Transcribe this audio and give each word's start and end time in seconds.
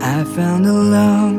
I 0.00 0.24
found 0.24 0.64
a 0.66 0.72
love 0.72 1.34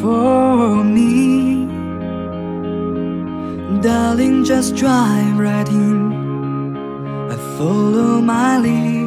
for 0.00 0.84
me. 0.84 1.66
Darling, 3.80 4.44
just 4.44 4.76
drive 4.76 5.38
right 5.38 5.68
in. 5.68 6.76
I 7.30 7.36
follow 7.56 8.20
my 8.20 8.58
lead. 8.58 9.04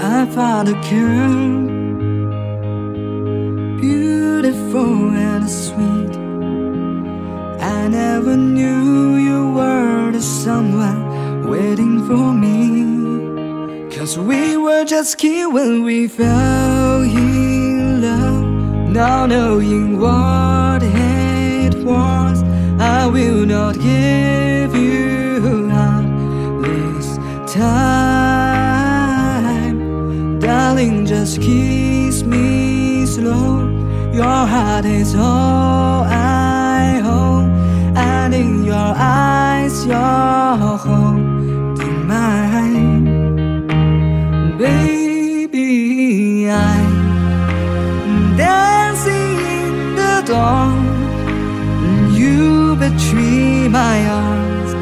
I 0.00 0.26
found 0.26 0.68
a 0.68 0.74
girl, 0.90 1.66
beautiful 3.80 5.10
and 5.10 5.48
sweet. 5.48 6.16
I 7.60 7.88
never 7.88 8.36
knew 8.36 9.16
you 9.16 9.52
were 9.52 10.10
the 10.12 10.20
someone 10.20 11.48
waiting 11.48 12.06
for 12.06 12.32
me. 12.32 12.75
Cause 14.06 14.18
we 14.20 14.56
were 14.56 14.84
just 14.84 15.18
kids 15.18 15.52
when 15.52 15.82
we 15.82 16.06
fell 16.06 17.02
in 17.02 18.00
love. 18.00 18.44
Not 18.88 19.30
knowing 19.30 19.98
what 19.98 20.80
it 20.84 21.74
was, 21.82 22.40
I 22.78 23.08
will 23.08 23.44
not 23.44 23.74
give 23.80 24.76
you 24.76 25.68
up 25.72 26.04
this 26.62 27.18
time. 27.52 27.58
Darling, 30.38 31.04
just 31.04 31.40
kiss 31.42 32.22
me 32.22 33.06
slow. 33.06 33.68
Your 34.12 34.46
heart 34.46 34.84
is 34.84 35.16
all 35.16 36.04
I 36.04 37.00
hold, 37.02 37.50
and 37.96 38.32
in 38.32 38.62
your 38.62 38.94
eyes, 38.94 39.75
the. 50.26 52.12
You 52.12 52.76
between 52.76 53.70
my 53.70 53.98
arms, 54.06 54.72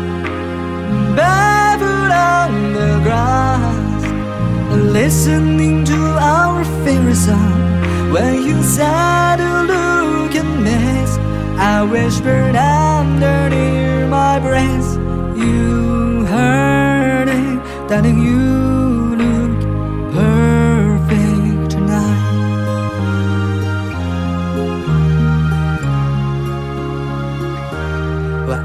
barefoot 1.17 2.13
on 2.13 2.73
the 2.73 3.01
grass, 3.03 4.03
listening 4.73 5.85
to 5.85 6.01
our 6.19 6.65
favorite 6.85 7.17
song. 7.17 7.61
When 8.13 8.43
you 8.43 8.63
said 8.63 9.37
to 9.37 9.63
look 9.73 10.35
a 10.35 10.45
mess, 10.45 11.19
I 11.59 11.83
whispered 11.83 12.57
under 12.57 13.51
near 13.51 14.07
my 14.09 14.39
breath. 14.39 14.97
You 15.37 16.25
heard 16.25 17.29
it, 17.29 17.89
darling. 17.89 18.19
You 18.21 18.64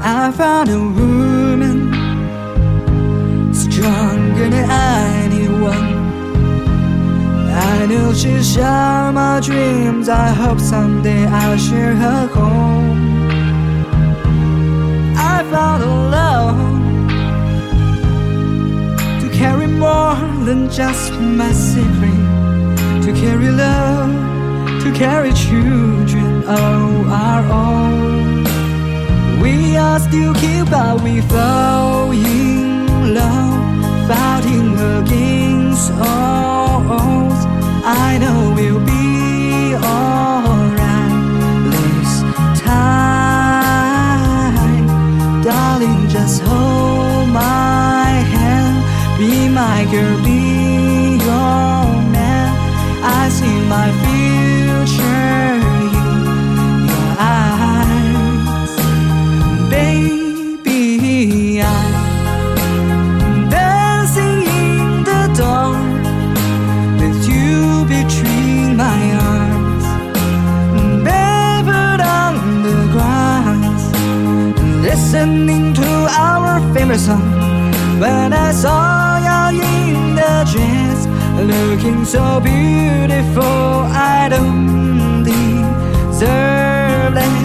I 0.02 0.30
found 0.30 0.68
a 0.68 0.78
woman 0.78 1.92
stronger 3.52 4.48
than 4.48 4.70
anyone. 4.70 5.90
I 7.52 7.86
know 7.86 8.12
she'll 8.14 8.42
share 8.42 9.10
my 9.12 9.40
dreams. 9.40 10.08
I 10.08 10.28
hope 10.28 10.60
someday 10.60 11.26
I'll 11.26 11.58
share 11.58 11.94
her 11.94 12.26
home. 12.28 13.00
I 15.16 15.42
found 15.50 15.82
a 15.82 15.92
love 16.16 16.58
to 19.22 19.28
carry 19.36 19.66
more 19.66 20.14
than 20.44 20.70
just 20.70 21.12
my 21.14 21.52
secret. 21.52 22.20
To 23.04 23.12
carry 23.12 23.50
love, 23.50 24.12
to 24.84 24.92
carry 24.92 25.32
children 25.32 26.44
of 26.44 27.08
our 27.10 27.44
own. 27.52 28.29
We 29.40 29.76
are 29.76 29.98
still 29.98 30.34
kids, 30.34 30.68
but 30.70 31.00
we 31.02 31.20
fall 31.22 32.10
in 32.12 33.14
love, 33.14 34.08
fighting 34.08 34.78
against 34.98 35.90
all 35.92 36.82
odds. 37.00 37.46
I 37.82 38.18
know 38.18 38.52
we'll 38.54 38.80
be 38.84 39.74
alright 39.74 41.14
this 41.72 42.12
time, 42.60 43.42
darling. 45.42 46.08
Just 46.08 46.42
hold 46.42 47.28
my 47.28 48.10
hand, 48.34 48.84
be 49.18 49.48
my 49.48 49.84
girl, 49.90 50.16
be 50.22 51.18
your 51.24 51.86
man. 52.14 52.48
I 53.02 53.28
see 53.30 53.58
my 53.68 53.90
future 54.02 54.29
our 76.90 76.98
favorite. 76.98 78.00
When 78.00 78.32
I 78.32 78.52
saw 78.52 79.18
you 79.18 79.62
in 79.62 80.14
the 80.14 80.44
dress, 80.50 81.06
looking 81.36 82.04
so 82.04 82.40
beautiful, 82.40 83.86
I 83.92 84.28
don't 84.30 85.22
deserve 85.22 87.14
less, 87.14 87.39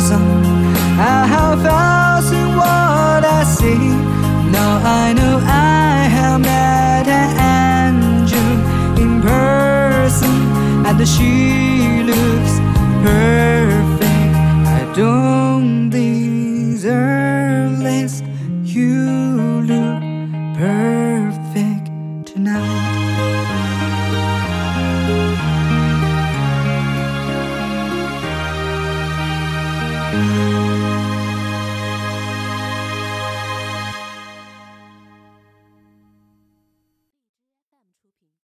song. 0.00 0.44
I 0.98 1.26
have 1.26 1.60
in 2.32 2.56
what 2.56 3.24
I 3.24 3.44
see. 3.44 3.88
Now 4.50 4.80
I 5.02 5.12
know 5.12 5.40
I 5.42 6.08
have 6.16 6.40
met 6.40 7.06
an 7.08 7.30
angel 7.94 8.52
in 9.02 9.22
person, 9.22 10.34
and 10.86 11.08
she 11.08 12.02
looks 12.10 12.54
perfect. 13.02 14.34
I 14.78 14.92
don't 14.94 15.90
deserve 15.90 17.80
less. 17.80 18.22
You 18.62 19.62
look 19.70 20.02
perfect 20.56 21.86
tonight. 22.26 23.63